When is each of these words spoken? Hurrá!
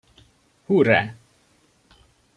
Hurrá! 0.67 0.99